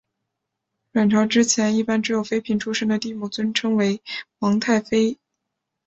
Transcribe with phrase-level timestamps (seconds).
[0.93, 4.01] 阮朝之前一般只有妃嫔出身的帝母尊为
[4.39, 5.19] 皇太妃。